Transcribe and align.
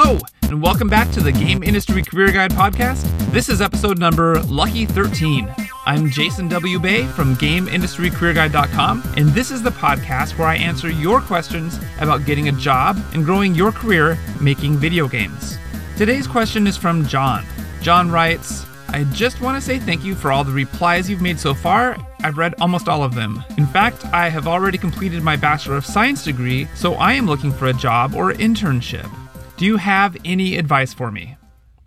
Hello, 0.00 0.16
and 0.42 0.62
welcome 0.62 0.86
back 0.86 1.10
to 1.10 1.20
the 1.20 1.32
Game 1.32 1.64
Industry 1.64 2.04
Career 2.04 2.30
Guide 2.30 2.52
podcast. 2.52 3.02
This 3.32 3.48
is 3.48 3.60
episode 3.60 3.98
number 3.98 4.40
Lucky 4.44 4.86
13. 4.86 5.52
I'm 5.86 6.08
Jason 6.08 6.46
W. 6.46 6.78
Bay 6.78 7.04
from 7.04 7.34
GameIndustryCareerGuide.com, 7.34 9.14
and 9.16 9.30
this 9.30 9.50
is 9.50 9.60
the 9.60 9.70
podcast 9.70 10.38
where 10.38 10.46
I 10.46 10.54
answer 10.54 10.88
your 10.88 11.20
questions 11.20 11.80
about 12.00 12.24
getting 12.26 12.48
a 12.48 12.52
job 12.52 12.96
and 13.12 13.24
growing 13.24 13.56
your 13.56 13.72
career 13.72 14.16
making 14.40 14.76
video 14.76 15.08
games. 15.08 15.58
Today's 15.96 16.28
question 16.28 16.68
is 16.68 16.76
from 16.76 17.04
John. 17.08 17.44
John 17.82 18.08
writes, 18.08 18.66
I 18.90 19.02
just 19.12 19.40
want 19.40 19.56
to 19.56 19.60
say 19.60 19.80
thank 19.80 20.04
you 20.04 20.14
for 20.14 20.30
all 20.30 20.44
the 20.44 20.52
replies 20.52 21.10
you've 21.10 21.20
made 21.20 21.40
so 21.40 21.54
far. 21.54 21.96
I've 22.20 22.38
read 22.38 22.54
almost 22.60 22.88
all 22.88 23.02
of 23.02 23.16
them. 23.16 23.42
In 23.56 23.66
fact, 23.66 24.04
I 24.06 24.28
have 24.28 24.46
already 24.46 24.78
completed 24.78 25.24
my 25.24 25.34
Bachelor 25.34 25.76
of 25.76 25.84
Science 25.84 26.22
degree, 26.22 26.68
so 26.76 26.94
I 26.94 27.14
am 27.14 27.26
looking 27.26 27.50
for 27.50 27.66
a 27.66 27.72
job 27.72 28.14
or 28.14 28.32
internship. 28.32 29.12
Do 29.58 29.66
you 29.66 29.78
have 29.78 30.16
any 30.24 30.56
advice 30.56 30.94
for 30.94 31.10
me? 31.10 31.36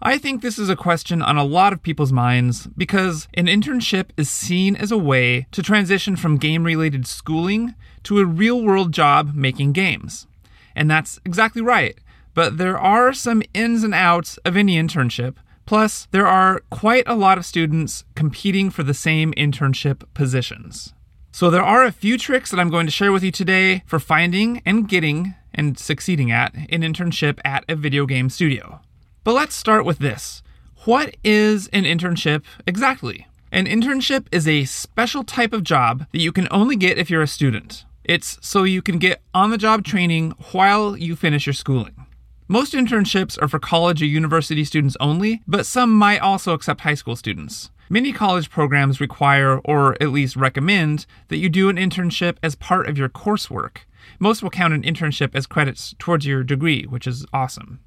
I 0.01 0.17
think 0.17 0.41
this 0.41 0.59
is 0.59 0.67
a 0.67 0.75
question 0.75 1.21
on 1.21 1.37
a 1.37 1.45
lot 1.45 1.71
of 1.71 1.81
people's 1.81 2.11
minds 2.11 2.67
because 2.67 3.29
an 3.35 3.45
internship 3.45 4.09
is 4.17 4.29
seen 4.29 4.75
as 4.75 4.91
a 4.91 4.97
way 4.97 5.47
to 5.53 5.63
transition 5.63 6.17
from 6.17 6.35
game 6.35 6.65
related 6.65 7.07
schooling 7.07 7.73
to 8.03 8.19
a 8.19 8.25
real 8.25 8.61
world 8.61 8.91
job 8.91 9.33
making 9.35 9.71
games. 9.71 10.27
And 10.75 10.91
that's 10.91 11.21
exactly 11.23 11.61
right. 11.61 11.97
But 12.33 12.57
there 12.57 12.77
are 12.77 13.13
some 13.13 13.41
ins 13.53 13.85
and 13.85 13.93
outs 13.93 14.35
of 14.43 14.57
any 14.57 14.75
internship. 14.75 15.35
Plus, 15.65 16.09
there 16.11 16.27
are 16.27 16.63
quite 16.71 17.07
a 17.07 17.15
lot 17.15 17.37
of 17.37 17.45
students 17.45 18.03
competing 18.15 18.69
for 18.69 18.83
the 18.83 18.93
same 18.93 19.31
internship 19.35 20.03
positions. 20.13 20.93
So, 21.31 21.49
there 21.49 21.63
are 21.63 21.85
a 21.85 21.93
few 21.93 22.17
tricks 22.17 22.51
that 22.51 22.59
I'm 22.59 22.69
going 22.69 22.87
to 22.87 22.91
share 22.91 23.13
with 23.13 23.23
you 23.23 23.31
today 23.31 23.83
for 23.85 23.97
finding 23.97 24.61
and 24.65 24.89
getting 24.89 25.35
and 25.53 25.77
succeeding 25.77 26.31
at 26.31 26.53
an 26.53 26.81
internship 26.81 27.39
at 27.45 27.65
a 27.67 27.75
video 27.75 28.05
game 28.05 28.29
studio. 28.29 28.79
But 29.23 29.33
let's 29.33 29.55
start 29.55 29.85
with 29.85 29.99
this 29.99 30.41
What 30.85 31.15
is 31.23 31.67
an 31.67 31.83
internship 31.83 32.43
exactly? 32.65 33.27
An 33.51 33.65
internship 33.65 34.27
is 34.31 34.47
a 34.47 34.65
special 34.65 35.23
type 35.23 35.51
of 35.51 35.63
job 35.63 36.05
that 36.11 36.21
you 36.21 36.31
can 36.31 36.47
only 36.51 36.75
get 36.75 36.97
if 36.97 37.09
you're 37.09 37.21
a 37.21 37.27
student. 37.27 37.85
It's 38.03 38.37
so 38.41 38.63
you 38.63 38.81
can 38.81 38.97
get 38.97 39.21
on 39.33 39.51
the 39.51 39.57
job 39.57 39.83
training 39.83 40.31
while 40.51 40.95
you 40.97 41.15
finish 41.15 41.45
your 41.45 41.53
schooling. 41.53 42.05
Most 42.47 42.73
internships 42.73 43.41
are 43.41 43.47
for 43.47 43.59
college 43.59 44.01
or 44.01 44.05
university 44.05 44.65
students 44.65 44.97
only, 44.99 45.41
but 45.47 45.65
some 45.65 45.93
might 45.93 46.19
also 46.19 46.53
accept 46.53 46.81
high 46.81 46.95
school 46.95 47.15
students. 47.15 47.71
Many 47.89 48.13
college 48.13 48.49
programs 48.49 49.01
require, 49.01 49.59
or 49.59 50.01
at 50.01 50.13
least 50.13 50.35
recommend, 50.35 51.05
that 51.27 51.37
you 51.37 51.49
do 51.49 51.67
an 51.67 51.75
internship 51.75 52.37
as 52.41 52.55
part 52.55 52.87
of 52.87 52.97
your 52.97 53.09
coursework. 53.09 53.79
Most 54.19 54.43
will 54.43 54.49
count 54.49 54.73
an 54.73 54.83
internship 54.83 55.35
as 55.35 55.47
credits 55.47 55.95
towards 55.99 56.25
your 56.25 56.43
degree, 56.43 56.83
which 56.83 57.07
is 57.07 57.25
awesome. 57.33 57.79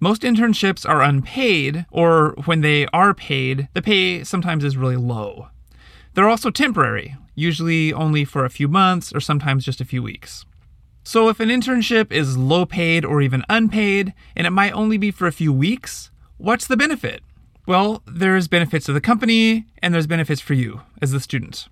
Most 0.00 0.22
internships 0.22 0.88
are 0.88 1.02
unpaid, 1.02 1.84
or 1.90 2.34
when 2.44 2.60
they 2.60 2.86
are 2.88 3.14
paid, 3.14 3.68
the 3.74 3.82
pay 3.82 4.22
sometimes 4.22 4.62
is 4.62 4.76
really 4.76 4.96
low. 4.96 5.48
They're 6.14 6.28
also 6.28 6.50
temporary, 6.50 7.16
usually 7.34 7.92
only 7.92 8.24
for 8.24 8.44
a 8.44 8.50
few 8.50 8.68
months 8.68 9.12
or 9.12 9.20
sometimes 9.20 9.64
just 9.64 9.80
a 9.80 9.84
few 9.84 10.02
weeks. 10.02 10.44
So, 11.02 11.28
if 11.28 11.40
an 11.40 11.48
internship 11.48 12.12
is 12.12 12.36
low 12.36 12.66
paid 12.66 13.04
or 13.04 13.22
even 13.22 13.42
unpaid, 13.48 14.12
and 14.36 14.46
it 14.46 14.50
might 14.50 14.72
only 14.72 14.98
be 14.98 15.10
for 15.10 15.26
a 15.26 15.32
few 15.32 15.52
weeks, 15.52 16.10
what's 16.36 16.66
the 16.66 16.76
benefit? 16.76 17.22
Well, 17.66 18.02
there's 18.06 18.48
benefits 18.48 18.86
to 18.86 18.92
the 18.92 19.00
company 19.00 19.66
and 19.82 19.92
there's 19.92 20.06
benefits 20.06 20.40
for 20.40 20.54
you 20.54 20.82
as 21.02 21.12
the 21.12 21.20
student. 21.20 21.68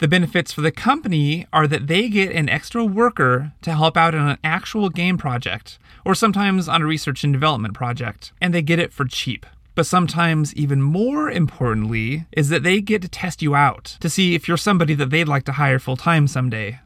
The 0.00 0.08
benefits 0.08 0.50
for 0.50 0.62
the 0.62 0.72
company 0.72 1.46
are 1.52 1.66
that 1.66 1.86
they 1.86 2.08
get 2.08 2.32
an 2.32 2.48
extra 2.48 2.82
worker 2.86 3.52
to 3.60 3.74
help 3.74 3.98
out 3.98 4.14
on 4.14 4.30
an 4.30 4.38
actual 4.42 4.88
game 4.88 5.18
project, 5.18 5.78
or 6.06 6.14
sometimes 6.14 6.70
on 6.70 6.80
a 6.80 6.86
research 6.86 7.22
and 7.22 7.34
development 7.34 7.74
project, 7.74 8.32
and 8.40 8.54
they 8.54 8.62
get 8.62 8.78
it 8.78 8.94
for 8.94 9.04
cheap. 9.04 9.44
But 9.74 9.84
sometimes, 9.84 10.54
even 10.54 10.80
more 10.80 11.30
importantly, 11.30 12.24
is 12.32 12.48
that 12.48 12.62
they 12.62 12.80
get 12.80 13.02
to 13.02 13.08
test 13.08 13.42
you 13.42 13.54
out 13.54 13.98
to 14.00 14.08
see 14.08 14.34
if 14.34 14.48
you're 14.48 14.56
somebody 14.56 14.94
that 14.94 15.10
they'd 15.10 15.28
like 15.28 15.44
to 15.44 15.52
hire 15.52 15.78
full 15.78 15.98
time 15.98 16.26
someday. 16.26 16.80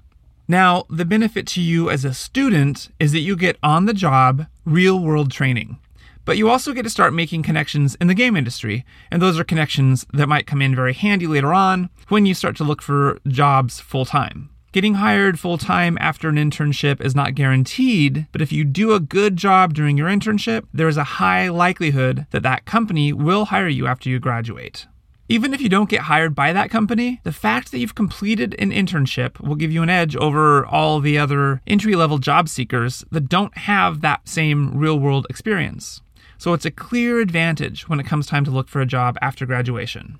Now, 0.49 0.84
the 0.91 1.05
benefit 1.05 1.47
to 1.49 1.60
you 1.60 1.89
as 1.91 2.05
a 2.05 2.12
student 2.12 2.89
is 2.99 3.12
that 3.12 3.21
you 3.21 3.37
get 3.37 3.59
on 3.62 3.87
the 3.87 3.94
job, 3.94 4.47
real 4.65 4.99
world 4.99 5.31
training. 5.31 5.78
But 6.25 6.39
you 6.39 6.49
also 6.49 6.73
get 6.73 6.85
to 6.85 6.91
start 6.91 7.12
making 7.12 7.43
connections 7.43 7.97
in 8.01 8.07
the 8.07 8.15
game 8.15 8.37
industry, 8.37 8.85
and 9.11 9.21
those 9.21 9.39
are 9.39 9.45
connections 9.45 10.07
that 10.12 10.29
might 10.29 10.47
come 10.47 10.62
in 10.62 10.75
very 10.75 10.95
handy 10.95 11.27
later 11.27 11.53
on 11.53 11.91
when 12.09 12.27
you 12.27 12.35
start 12.35 12.57
to 12.57 12.65
look 12.65 12.81
for 12.81 13.19
jobs 13.29 13.81
full 13.81 14.05
time. 14.05 14.51
Getting 14.73 14.95
hired 14.95 15.39
full 15.39 15.57
time 15.59 15.97
after 16.01 16.29
an 16.29 16.34
internship 16.34 17.01
is 17.01 17.15
not 17.15 17.37
guaranteed, 17.37 18.27
but 18.33 18.43
if 18.43 18.51
you 18.51 18.65
do 18.65 18.93
a 18.93 18.99
good 18.99 19.37
job 19.37 19.73
during 19.73 19.97
your 19.97 20.09
internship, 20.09 20.65
there 20.75 20.89
is 20.89 20.97
a 20.97 21.05
high 21.05 21.49
likelihood 21.49 22.27
that 22.31 22.43
that 22.43 22.65
company 22.65 23.13
will 23.13 23.45
hire 23.45 23.69
you 23.69 23.87
after 23.87 24.09
you 24.09 24.19
graduate. 24.19 24.87
Even 25.29 25.55
if 25.55 25.61
you 25.61 25.69
don't 25.69 25.89
get 25.89 26.03
hired 26.03 26.34
by 26.34 26.53
that 26.53 26.71
company, 26.71 27.21
the 27.23 27.33
fact 27.33 27.71
that 27.71 27.79
you've 27.79 27.95
completed 27.95 28.55
an 28.59 28.73
internship 28.73 29.41
will 29.41 29.55
give 29.55 29.71
you 29.71 29.83
an 29.83 29.89
edge 29.89 30.17
over 30.17 30.67
all 30.67 31.01
the 31.01 31.19
other 31.19 31.63
entry 31.67 31.95
level 31.95 32.19
job 32.19 32.49
seekers 32.49 33.05
that 33.13 33.29
don't 33.29 33.57
have 33.59 34.01
that 34.01 34.29
same 34.29 34.77
real 34.77 34.99
world 34.99 35.27
experience. 35.31 36.03
So 36.44 36.53
it's 36.53 36.66
a 36.66 36.71
clear 36.71 37.21
advantage 37.21 37.88
when 37.88 37.99
it 37.99 38.05
comes 38.05 38.27
time 38.27 38.44
to 38.44 38.50
look 38.50 38.69
for 38.69 38.82
a 38.82 38.87
job 38.87 39.16
after 39.22 39.47
graduation. 39.47 40.19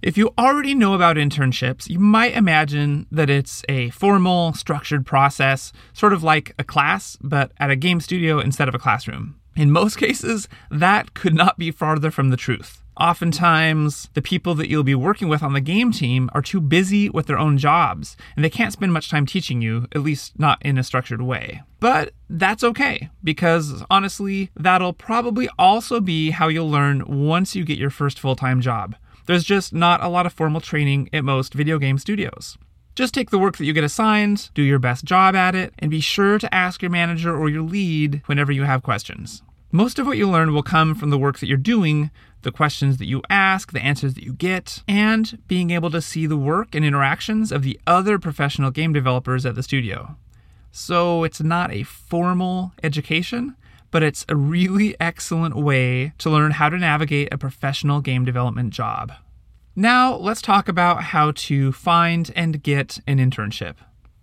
If 0.00 0.16
you 0.16 0.32
already 0.38 0.74
know 0.74 0.94
about 0.94 1.16
internships, 1.16 1.86
you 1.86 1.98
might 1.98 2.32
imagine 2.32 3.06
that 3.12 3.28
it's 3.28 3.62
a 3.68 3.90
formal, 3.90 4.54
structured 4.54 5.04
process, 5.04 5.70
sort 5.92 6.14
of 6.14 6.22
like 6.22 6.54
a 6.58 6.64
class, 6.64 7.18
but 7.20 7.52
at 7.58 7.68
a 7.68 7.76
game 7.76 8.00
studio 8.00 8.38
instead 8.38 8.68
of 8.68 8.74
a 8.74 8.78
classroom. 8.78 9.38
In 9.54 9.70
most 9.70 9.96
cases, 9.98 10.48
that 10.70 11.12
could 11.12 11.34
not 11.34 11.58
be 11.58 11.70
farther 11.70 12.10
from 12.10 12.30
the 12.30 12.38
truth. 12.38 12.82
Oftentimes, 13.00 14.10
the 14.12 14.20
people 14.20 14.54
that 14.56 14.68
you'll 14.68 14.82
be 14.82 14.94
working 14.94 15.30
with 15.30 15.42
on 15.42 15.54
the 15.54 15.60
game 15.62 15.90
team 15.90 16.28
are 16.34 16.42
too 16.42 16.60
busy 16.60 17.08
with 17.08 17.26
their 17.26 17.38
own 17.38 17.56
jobs, 17.56 18.14
and 18.36 18.44
they 18.44 18.50
can't 18.50 18.74
spend 18.74 18.92
much 18.92 19.08
time 19.08 19.24
teaching 19.24 19.62
you, 19.62 19.86
at 19.92 20.02
least 20.02 20.38
not 20.38 20.60
in 20.60 20.76
a 20.76 20.84
structured 20.84 21.22
way. 21.22 21.62
But 21.80 22.12
that's 22.28 22.62
okay, 22.62 23.08
because 23.24 23.82
honestly, 23.90 24.50
that'll 24.54 24.92
probably 24.92 25.48
also 25.58 25.98
be 25.98 26.28
how 26.28 26.48
you'll 26.48 26.70
learn 26.70 27.02
once 27.06 27.56
you 27.56 27.64
get 27.64 27.78
your 27.78 27.88
first 27.88 28.20
full 28.20 28.36
time 28.36 28.60
job. 28.60 28.94
There's 29.24 29.44
just 29.44 29.72
not 29.72 30.02
a 30.02 30.08
lot 30.08 30.26
of 30.26 30.34
formal 30.34 30.60
training 30.60 31.08
at 31.14 31.24
most 31.24 31.54
video 31.54 31.78
game 31.78 31.96
studios. 31.96 32.58
Just 32.96 33.14
take 33.14 33.30
the 33.30 33.38
work 33.38 33.56
that 33.56 33.64
you 33.64 33.72
get 33.72 33.84
assigned, 33.84 34.50
do 34.52 34.62
your 34.62 34.78
best 34.78 35.06
job 35.06 35.34
at 35.34 35.54
it, 35.54 35.72
and 35.78 35.90
be 35.90 36.00
sure 36.00 36.38
to 36.38 36.54
ask 36.54 36.82
your 36.82 36.90
manager 36.90 37.34
or 37.34 37.48
your 37.48 37.62
lead 37.62 38.20
whenever 38.26 38.52
you 38.52 38.64
have 38.64 38.82
questions. 38.82 39.42
Most 39.72 40.00
of 40.00 40.06
what 40.06 40.18
you 40.18 40.28
learn 40.28 40.52
will 40.52 40.64
come 40.64 40.96
from 40.96 41.10
the 41.10 41.18
work 41.18 41.38
that 41.38 41.46
you're 41.46 41.56
doing, 41.56 42.10
the 42.42 42.50
questions 42.50 42.96
that 42.96 43.06
you 43.06 43.22
ask, 43.30 43.70
the 43.70 43.80
answers 43.80 44.14
that 44.14 44.24
you 44.24 44.32
get, 44.32 44.82
and 44.88 45.38
being 45.46 45.70
able 45.70 45.90
to 45.90 46.02
see 46.02 46.26
the 46.26 46.36
work 46.36 46.74
and 46.74 46.84
interactions 46.84 47.52
of 47.52 47.62
the 47.62 47.78
other 47.86 48.18
professional 48.18 48.72
game 48.72 48.92
developers 48.92 49.46
at 49.46 49.54
the 49.54 49.62
studio. 49.62 50.16
So 50.72 51.22
it's 51.22 51.40
not 51.40 51.72
a 51.72 51.84
formal 51.84 52.72
education, 52.82 53.54
but 53.92 54.02
it's 54.02 54.26
a 54.28 54.34
really 54.34 54.96
excellent 54.98 55.54
way 55.54 56.14
to 56.18 56.30
learn 56.30 56.52
how 56.52 56.68
to 56.68 56.76
navigate 56.76 57.32
a 57.32 57.38
professional 57.38 58.00
game 58.00 58.24
development 58.24 58.72
job. 58.72 59.12
Now, 59.76 60.16
let's 60.16 60.42
talk 60.42 60.68
about 60.68 61.04
how 61.04 61.30
to 61.32 61.70
find 61.70 62.32
and 62.34 62.60
get 62.60 62.98
an 63.06 63.18
internship. 63.18 63.76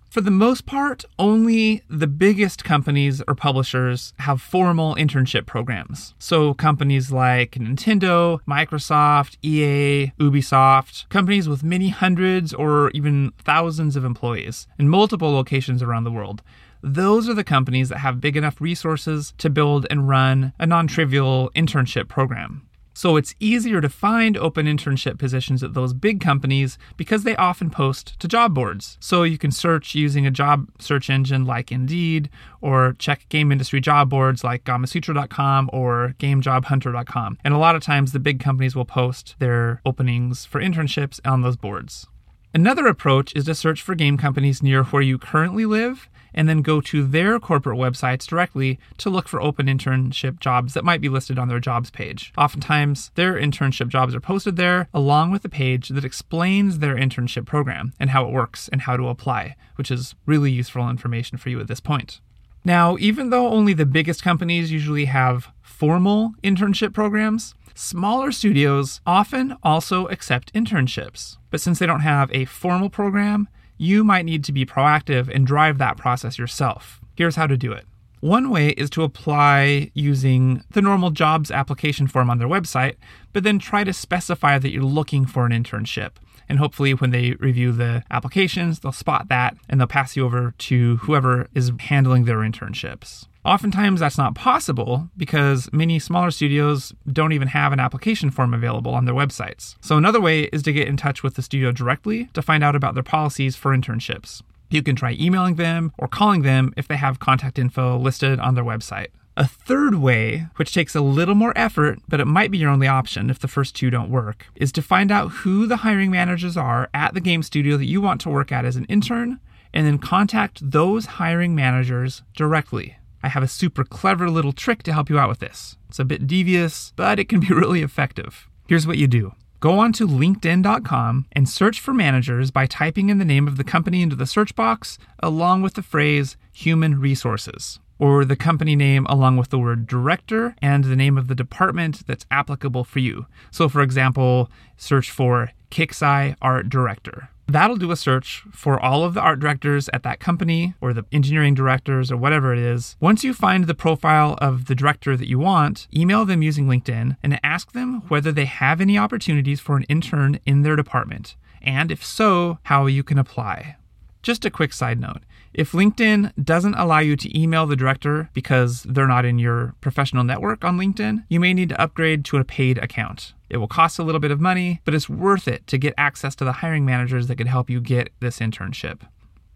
For 0.09 0.21
the 0.21 0.31
most 0.31 0.65
part, 0.65 1.03
only 1.19 1.83
the 1.89 2.07
biggest 2.07 2.63
companies 2.63 3.21
or 3.27 3.35
publishers 3.35 4.13
have 4.19 4.41
formal 4.41 4.95
internship 4.95 5.45
programs. 5.45 6.15
So, 6.17 6.53
companies 6.53 7.11
like 7.11 7.51
Nintendo, 7.51 8.39
Microsoft, 8.47 9.37
EA, 9.41 10.13
Ubisoft, 10.19 11.09
companies 11.09 11.49
with 11.49 11.63
many 11.63 11.89
hundreds 11.89 12.53
or 12.53 12.89
even 12.91 13.33
thousands 13.37 13.95
of 13.95 14.05
employees 14.05 14.65
in 14.79 14.87
multiple 14.87 15.31
locations 15.31 15.83
around 15.83 16.05
the 16.05 16.11
world. 16.11 16.41
Those 16.81 17.27
are 17.27 17.33
the 17.33 17.43
companies 17.43 17.89
that 17.89 17.99
have 17.99 18.21
big 18.21 18.37
enough 18.37 18.61
resources 18.61 19.33
to 19.39 19.49
build 19.49 19.87
and 19.89 20.07
run 20.07 20.53
a 20.57 20.65
non 20.65 20.87
trivial 20.87 21.51
internship 21.55 22.07
program. 22.07 22.66
So 22.97 23.15
it's 23.15 23.35
easier 23.39 23.79
to 23.79 23.89
find 23.89 24.35
open 24.35 24.65
internship 24.65 25.19
positions 25.19 25.61
at 25.61 25.75
those 25.75 25.93
big 25.93 26.19
companies 26.19 26.79
because 26.97 27.21
they 27.21 27.35
often 27.35 27.69
post 27.69 28.19
to 28.21 28.27
job 28.27 28.55
boards. 28.55 28.97
So 28.99 29.21
you 29.21 29.37
can 29.37 29.51
search 29.51 29.93
using 29.93 30.25
a 30.25 30.31
job 30.31 30.67
search 30.79 31.07
engine 31.07 31.45
like 31.45 31.71
Indeed 31.71 32.27
or 32.59 32.95
check 32.97 33.29
game 33.29 33.51
industry 33.51 33.81
job 33.81 34.09
boards 34.09 34.43
like 34.43 34.63
Gamasutra.com 34.63 35.69
or 35.71 36.15
GameJobHunter.com. 36.17 37.37
And 37.43 37.53
a 37.53 37.59
lot 37.59 37.75
of 37.75 37.83
times 37.83 38.13
the 38.13 38.19
big 38.19 38.39
companies 38.39 38.75
will 38.75 38.83
post 38.83 39.35
their 39.37 39.79
openings 39.85 40.45
for 40.45 40.59
internships 40.59 41.19
on 41.23 41.43
those 41.43 41.55
boards. 41.55 42.07
Another 42.53 42.87
approach 42.87 43.35
is 43.35 43.45
to 43.45 43.55
search 43.55 43.81
for 43.81 43.93
game 43.93 44.17
companies 44.17 44.63
near 44.63 44.83
where 44.85 45.01
you 45.01 45.17
currently 45.17 45.65
live 45.65 46.09
and 46.33 46.47
then 46.47 46.61
go 46.61 46.79
to 46.79 47.05
their 47.05 47.39
corporate 47.39 47.77
websites 47.77 48.25
directly 48.25 48.79
to 48.97 49.09
look 49.09 49.27
for 49.27 49.41
open 49.41 49.65
internship 49.65 50.39
jobs 50.39 50.73
that 50.73 50.85
might 50.85 51.01
be 51.01 51.09
listed 51.09 51.37
on 51.37 51.49
their 51.49 51.59
jobs 51.59 51.89
page. 51.89 52.31
Oftentimes, 52.37 53.11
their 53.15 53.33
internship 53.33 53.89
jobs 53.89 54.15
are 54.15 54.21
posted 54.21 54.55
there 54.55 54.87
along 54.93 55.31
with 55.31 55.43
a 55.43 55.49
page 55.49 55.89
that 55.89 56.05
explains 56.05 56.79
their 56.79 56.95
internship 56.95 57.45
program 57.45 57.93
and 57.99 58.11
how 58.11 58.25
it 58.25 58.31
works 58.31 58.69
and 58.69 58.81
how 58.81 58.95
to 58.95 59.07
apply, 59.07 59.55
which 59.75 59.91
is 59.91 60.15
really 60.25 60.51
useful 60.51 60.89
information 60.89 61.37
for 61.37 61.49
you 61.49 61.59
at 61.59 61.67
this 61.67 61.79
point. 61.79 62.21
Now, 62.63 62.97
even 62.99 63.29
though 63.29 63.47
only 63.47 63.73
the 63.73 63.85
biggest 63.85 64.23
companies 64.23 64.71
usually 64.71 65.05
have 65.05 65.49
formal 65.61 66.33
internship 66.43 66.93
programs, 66.93 67.55
smaller 67.77 68.31
studios 68.31 69.01
often 69.05 69.55
also 69.63 70.07
accept 70.07 70.53
internships. 70.53 71.37
But 71.51 71.61
since 71.61 71.79
they 71.79 71.85
don't 71.85 72.01
have 72.01 72.31
a 72.33 72.45
formal 72.45 72.89
program, 72.89 73.47
you 73.77 74.03
might 74.03 74.25
need 74.25 74.43
to 74.45 74.51
be 74.51 74.65
proactive 74.65 75.33
and 75.33 75.45
drive 75.45 75.77
that 75.77 75.97
process 75.97 76.37
yourself. 76.37 76.99
Here's 77.15 77.35
how 77.35 77.47
to 77.47 77.57
do 77.57 77.71
it. 77.71 77.85
One 78.19 78.49
way 78.49 78.69
is 78.69 78.89
to 78.91 79.03
apply 79.03 79.91
using 79.93 80.63
the 80.71 80.81
normal 80.81 81.11
jobs 81.11 81.51
application 81.51 82.07
form 82.07 82.31
on 82.31 82.39
their 82.39 82.47
website, 82.47 82.95
but 83.31 83.43
then 83.43 83.59
try 83.59 83.83
to 83.83 83.93
specify 83.93 84.57
that 84.57 84.71
you're 84.71 84.83
looking 84.83 85.27
for 85.27 85.45
an 85.45 85.51
internship. 85.51 86.11
And 86.49 86.57
hopefully, 86.57 86.93
when 86.93 87.11
they 87.11 87.33
review 87.33 87.71
the 87.71 88.03
applications, 88.09 88.79
they'll 88.79 88.91
spot 88.91 89.27
that 89.29 89.55
and 89.69 89.79
they'll 89.79 89.87
pass 89.87 90.15
you 90.15 90.25
over 90.25 90.55
to 90.57 90.97
whoever 90.97 91.47
is 91.53 91.71
handling 91.79 92.25
their 92.25 92.37
internships. 92.37 93.27
Oftentimes, 93.47 94.01
that's 94.01 94.17
not 94.17 94.35
possible 94.35 95.09
because 95.15 95.69
many 95.71 95.99
smaller 95.99 96.31
studios 96.31 96.93
don't 97.09 97.31
even 97.31 97.47
have 97.47 97.71
an 97.71 97.79
application 97.79 98.29
form 98.29 98.53
available 98.53 98.93
on 98.93 99.05
their 99.05 99.15
websites. 99.15 99.75
So, 99.79 99.95
another 99.95 100.19
way 100.19 100.49
is 100.51 100.61
to 100.63 100.73
get 100.73 100.89
in 100.89 100.97
touch 100.97 101.23
with 101.23 101.35
the 101.35 101.41
studio 101.41 101.71
directly 101.71 102.25
to 102.33 102.41
find 102.41 102.61
out 102.61 102.75
about 102.75 102.93
their 102.93 103.03
policies 103.03 103.55
for 103.55 103.73
internships. 103.73 104.41
You 104.69 104.83
can 104.83 104.97
try 104.97 105.15
emailing 105.17 105.55
them 105.55 105.93
or 105.97 106.09
calling 106.09 106.41
them 106.41 106.73
if 106.75 106.89
they 106.89 106.97
have 106.97 107.19
contact 107.19 107.57
info 107.57 107.97
listed 107.97 108.37
on 108.41 108.55
their 108.55 108.65
website. 108.65 109.07
A 109.37 109.47
third 109.47 109.95
way, 109.95 110.47
which 110.57 110.73
takes 110.73 110.93
a 110.93 110.99
little 110.99 111.35
more 111.35 111.53
effort, 111.55 111.99
but 112.09 112.19
it 112.19 112.25
might 112.25 112.51
be 112.51 112.57
your 112.57 112.71
only 112.71 112.87
option 112.87 113.29
if 113.29 113.39
the 113.39 113.47
first 113.47 113.77
two 113.77 113.89
don't 113.89 114.11
work, 114.11 114.45
is 114.55 114.73
to 114.73 114.81
find 114.81 115.09
out 115.09 115.29
who 115.29 115.67
the 115.67 115.77
hiring 115.77 116.11
managers 116.11 116.57
are 116.57 116.89
at 116.93 117.13
the 117.13 117.21
game 117.21 117.43
studio 117.43 117.77
that 117.77 117.85
you 117.85 118.01
want 118.01 118.19
to 118.21 118.29
work 118.29 118.51
at 118.51 118.65
as 118.65 118.75
an 118.75 118.83
intern, 118.85 119.39
and 119.73 119.87
then 119.87 119.99
contact 119.99 120.69
those 120.69 121.05
hiring 121.05 121.55
managers 121.55 122.23
directly. 122.35 122.97
I 123.27 123.31
have 123.31 123.43
a 123.43 123.47
super 123.49 123.83
clever 123.83 124.29
little 124.29 124.53
trick 124.53 124.83
to 124.83 124.93
help 124.93 125.09
you 125.09 125.19
out 125.19 125.27
with 125.27 125.39
this. 125.39 125.75
It's 125.89 125.99
a 125.99 126.05
bit 126.05 126.27
devious, 126.27 126.93
but 126.95 127.19
it 127.19 127.27
can 127.27 127.41
be 127.41 127.47
really 127.53 127.81
effective. 127.81 128.47
Here's 128.69 128.87
what 128.87 128.97
you 128.97 129.05
do 129.05 129.33
Go 129.59 129.79
on 129.79 129.91
to 129.93 130.07
LinkedIn.com 130.07 131.25
and 131.33 131.49
search 131.49 131.81
for 131.81 131.93
managers 131.93 132.51
by 132.51 132.67
typing 132.67 133.09
in 133.09 133.17
the 133.17 133.25
name 133.25 133.45
of 133.45 133.57
the 133.57 133.65
company 133.65 134.01
into 134.01 134.15
the 134.15 134.25
search 134.25 134.55
box 134.55 134.97
along 135.19 135.61
with 135.61 135.73
the 135.73 135.81
phrase 135.81 136.37
human 136.53 137.01
resources, 137.01 137.81
or 137.99 138.23
the 138.23 138.37
company 138.37 138.77
name 138.77 139.05
along 139.07 139.35
with 139.35 139.49
the 139.49 139.59
word 139.59 139.87
director 139.87 140.55
and 140.61 140.85
the 140.85 140.95
name 140.95 141.17
of 141.17 141.27
the 141.27 141.35
department 141.35 142.07
that's 142.07 142.25
applicable 142.31 142.85
for 142.85 142.99
you. 142.99 143.25
So, 143.51 143.67
for 143.67 143.81
example, 143.81 144.49
search 144.77 145.11
for 145.11 145.51
Kixeye 145.69 146.37
Art 146.41 146.69
Director. 146.69 147.27
That'll 147.49 147.77
do 147.77 147.91
a 147.91 147.95
search 147.95 148.43
for 148.51 148.77
all 148.79 149.05
of 149.05 149.13
the 149.13 149.21
art 149.21 149.39
directors 149.39 149.89
at 149.93 150.03
that 150.03 150.19
company 150.19 150.73
or 150.81 150.91
the 150.91 151.05
engineering 151.13 151.53
directors 151.53 152.11
or 152.11 152.17
whatever 152.17 152.51
it 152.51 152.59
is. 152.59 152.97
Once 152.99 153.23
you 153.23 153.33
find 153.33 153.65
the 153.65 153.73
profile 153.73 154.37
of 154.39 154.65
the 154.65 154.75
director 154.75 155.15
that 155.15 155.29
you 155.29 155.39
want, 155.39 155.87
email 155.95 156.25
them 156.25 156.41
using 156.41 156.67
LinkedIn 156.67 157.15
and 157.23 157.39
ask 157.43 157.71
them 157.71 158.01
whether 158.09 158.33
they 158.33 158.45
have 158.45 158.81
any 158.81 158.97
opportunities 158.97 159.61
for 159.61 159.77
an 159.77 159.83
intern 159.83 160.39
in 160.45 160.63
their 160.63 160.75
department. 160.75 161.37
And 161.61 161.89
if 161.89 162.05
so, 162.05 162.59
how 162.63 162.85
you 162.85 163.03
can 163.03 163.17
apply. 163.17 163.77
Just 164.21 164.43
a 164.43 164.51
quick 164.51 164.73
side 164.73 164.99
note 164.99 165.21
if 165.53 165.71
LinkedIn 165.71 166.33
doesn't 166.43 166.75
allow 166.75 166.99
you 166.99 167.15
to 167.15 167.39
email 167.39 167.65
the 167.65 167.75
director 167.75 168.29
because 168.33 168.83
they're 168.83 169.07
not 169.07 169.25
in 169.25 169.39
your 169.39 169.73
professional 169.81 170.23
network 170.23 170.63
on 170.63 170.77
LinkedIn, 170.77 171.23
you 171.29 171.39
may 171.39 171.53
need 171.53 171.69
to 171.69 171.81
upgrade 171.81 172.23
to 172.25 172.37
a 172.37 172.43
paid 172.43 172.77
account. 172.77 173.33
It 173.49 173.57
will 173.57 173.67
cost 173.67 173.99
a 173.99 174.03
little 174.03 174.19
bit 174.19 174.31
of 174.31 174.41
money, 174.41 174.81
but 174.85 174.93
it's 174.93 175.09
worth 175.09 175.47
it 175.47 175.65
to 175.67 175.77
get 175.77 175.93
access 175.97 176.35
to 176.35 176.45
the 176.45 176.53
hiring 176.53 176.85
managers 176.85 177.27
that 177.27 177.37
can 177.37 177.47
help 177.47 177.69
you 177.69 177.79
get 177.79 178.11
this 178.19 178.39
internship. 178.39 179.01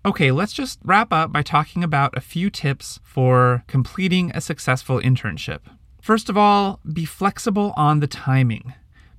Okay, 0.04 0.32
let's 0.32 0.54
just 0.54 0.80
wrap 0.84 1.14
up 1.14 1.32
by 1.32 1.44
talking 1.44 1.84
about 1.84 2.18
a 2.18 2.22
few 2.22 2.50
tips 2.50 3.00
for 3.04 3.64
completing 3.68 4.32
a 4.32 4.42
successful 4.42 5.00
internship. 5.00 5.60
First 6.02 6.30
of 6.30 6.38
all, 6.38 6.80
be 6.92 7.06
flexible 7.06 7.74
on 7.78 8.00
the 8.00 8.08
timing. 8.08 8.74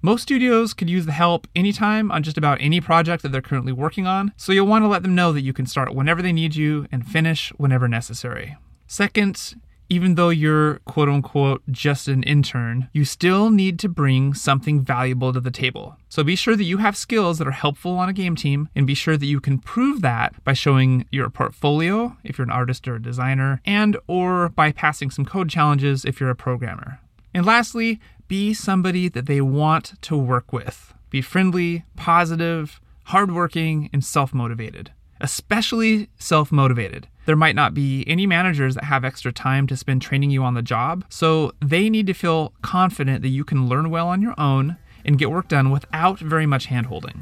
Most 0.04 0.22
studios 0.22 0.75
could 0.75 0.90
use 0.90 1.06
the 1.06 1.12
help 1.12 1.46
anytime 1.54 2.10
on 2.10 2.25
just 2.25 2.36
about 2.36 2.60
any 2.60 2.80
project 2.80 3.22
that 3.22 3.30
they're 3.30 3.40
currently 3.40 3.70
working 3.70 4.04
on, 4.04 4.32
so 4.36 4.50
you'll 4.50 4.66
want 4.66 4.82
to 4.82 4.88
let 4.88 5.04
them 5.04 5.14
know 5.14 5.32
that 5.32 5.42
you 5.42 5.52
can 5.52 5.66
start 5.66 5.94
whenever 5.94 6.20
they 6.20 6.32
need 6.32 6.56
you 6.56 6.88
and 6.90 7.06
finish 7.06 7.50
whenever 7.50 7.86
necessary. 7.86 8.56
Second, 8.88 9.54
even 9.88 10.14
though 10.14 10.31
you're 10.31 10.79
quote 10.81 11.08
unquote 11.08 11.62
just 11.70 12.08
an 12.08 12.23
intern, 12.23 12.88
you 12.93 13.05
still 13.05 13.50
need 13.50 13.79
to 13.81 13.88
bring 13.88 14.34
something 14.34 14.81
valuable 14.81 15.32
to 15.32 15.40
the 15.40 15.50
table. 15.50 15.96
So 16.08 16.25
be 16.25 16.37
sure 16.37 16.56
that 16.56 16.64
you 16.64 16.79
have 16.79 16.96
skills 16.96 17.38
that 17.38 17.49
are 17.49 17.52
helpful 17.52 17.99
on 17.99 18.08
a 18.08 18.12
game 18.12 18.37
team 18.37 18.69
and 18.75 18.87
be 18.87 18.94
sure 18.94 19.17
that 19.17 19.26
you 19.26 19.40
can 19.40 19.58
prove 19.58 20.02
that 20.02 20.43
by 20.44 20.52
showing 20.52 21.06
your 21.11 21.31
portfolio 21.31 22.17
if 22.25 22.38
you're 22.38 22.46
an 22.46 22.50
artist 22.50 22.87
or 22.88 22.96
a 22.96 23.02
designer 23.02 23.61
and 23.64 23.96
or 24.06 24.49
by 24.50 24.73
passing 24.73 25.11
some 25.11 25.25
code 25.25 25.49
challenges 25.49 26.05
if 26.05 26.20
you're 26.20 26.31
a 26.31 26.35
programmer. 26.35 27.00
And 27.35 27.46
lastly, 27.46 28.00
be 28.28 28.55
somebody 28.55 29.08
that 29.08 29.26
they 29.26 29.40
want 29.40 30.00
to 30.02 30.17
work 30.17 30.52
with. 30.52 30.94
Be 31.11 31.20
friendly, 31.20 31.85
positive, 31.96 32.81
hardworking, 33.05 33.90
and 33.93 34.05
self 34.05 34.32
motivated, 34.32 34.93
especially 35.20 36.08
self 36.19 36.50
motivated. 36.50 37.08
There 37.24 37.36
might 37.36 37.54
not 37.54 37.74
be 37.74 38.04
any 38.08 38.26
managers 38.26 38.74
that 38.74 38.84
have 38.84 39.04
extra 39.04 39.32
time 39.32 39.66
to 39.69 39.76
spend 39.76 40.02
training 40.02 40.30
you 40.30 40.42
on 40.42 40.54
the 40.54 40.62
job, 40.62 41.04
so 41.08 41.52
they 41.60 41.88
need 41.88 42.06
to 42.08 42.14
feel 42.14 42.52
confident 42.62 43.22
that 43.22 43.28
you 43.28 43.44
can 43.44 43.69
learn 43.69 43.90
well 43.90 44.08
on 44.08 44.22
your 44.22 44.34
own 44.38 44.76
and 45.04 45.19
get 45.19 45.30
work 45.30 45.48
done 45.48 45.70
without 45.70 46.19
very 46.19 46.46
much 46.46 46.69
handholding. 46.69 47.20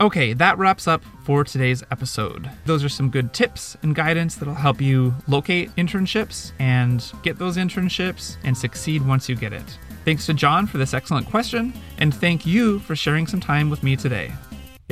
Okay, 0.00 0.32
that 0.32 0.58
wraps 0.58 0.88
up 0.88 1.04
for 1.24 1.44
today's 1.44 1.84
episode. 1.92 2.50
Those 2.64 2.82
are 2.82 2.88
some 2.88 3.10
good 3.10 3.32
tips 3.32 3.76
and 3.82 3.94
guidance 3.94 4.34
that'll 4.34 4.54
help 4.54 4.80
you 4.80 5.14
locate 5.28 5.74
internships 5.76 6.50
and 6.58 7.04
get 7.22 7.38
those 7.38 7.56
internships 7.56 8.36
and 8.42 8.56
succeed 8.56 9.06
once 9.06 9.28
you 9.28 9.36
get 9.36 9.52
it. 9.52 9.78
Thanks 10.04 10.26
to 10.26 10.34
John 10.34 10.66
for 10.66 10.78
this 10.78 10.94
excellent 10.94 11.30
question, 11.30 11.72
and 11.98 12.12
thank 12.12 12.44
you 12.44 12.80
for 12.80 12.96
sharing 12.96 13.28
some 13.28 13.38
time 13.38 13.70
with 13.70 13.84
me 13.84 13.94
today. 13.94 14.32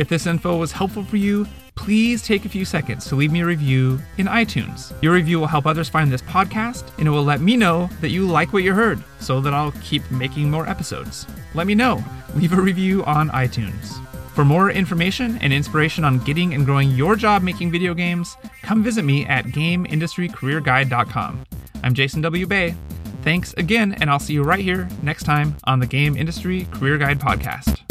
If 0.00 0.08
this 0.08 0.26
info 0.26 0.56
was 0.56 0.73
helpful 0.73 1.05
for 1.05 1.19
you, 1.19 1.47
please 1.75 2.23
take 2.23 2.47
a 2.47 2.49
few 2.49 2.64
seconds 2.64 3.05
to 3.08 3.17
leave 3.17 3.31
me 3.31 3.43
a 3.43 3.44
review 3.44 4.00
in 4.17 4.29
iTunes. 4.29 4.94
Your 5.02 5.12
review 5.12 5.38
will 5.38 5.47
help 5.47 5.67
others 5.67 5.91
find 5.91 6.11
this 6.11 6.23
podcast, 6.23 6.85
and 6.97 7.06
it 7.06 7.11
will 7.11 7.23
let 7.23 7.43
me 7.43 7.55
know 7.55 7.91
that 8.00 8.08
you 8.08 8.26
like 8.26 8.55
what 8.55 8.62
you 8.62 8.73
heard 8.73 9.05
so 9.19 9.43
that 9.43 9.52
I'll 9.52 9.75
keep 9.82 10.11
making 10.11 10.50
more 10.50 10.67
episodes. 10.67 11.26
Let 11.52 11.67
me 11.67 11.75
know. 11.75 12.02
Leave 12.35 12.55
a 12.55 12.62
review 12.62 13.05
on 13.05 13.29
iTunes. 13.29 14.02
For 14.35 14.43
more 14.43 14.70
information 14.70 15.37
and 15.43 15.52
inspiration 15.52 16.02
on 16.02 16.20
getting 16.20 16.55
and 16.55 16.64
growing 16.64 16.93
your 16.93 17.14
job 17.14 17.43
making 17.43 17.70
video 17.70 17.93
games, 17.93 18.38
come 18.62 18.82
visit 18.82 19.05
me 19.05 19.26
at 19.26 19.44
GameIndustryCareerGuide.com. 19.49 21.44
I'm 21.83 21.92
Jason 21.92 22.23
W. 22.23 22.47
Bay. 22.47 22.75
Thanks 23.21 23.52
again, 23.59 23.99
and 24.00 24.09
I'll 24.09 24.19
see 24.19 24.33
you 24.33 24.45
right 24.45 24.64
here 24.64 24.88
next 25.02 25.25
time 25.25 25.59
on 25.64 25.78
the 25.78 25.87
Game 25.87 26.16
Industry 26.16 26.66
Career 26.73 26.97
Guide 26.97 27.21
Podcast. 27.21 27.89